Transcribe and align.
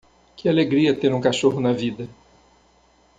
Que 0.35 0.49
alegria 0.49 0.95
ter 0.99 1.13
um 1.13 1.21
cachorro 1.21 1.59
na 1.59 1.73
vida? 1.73 2.09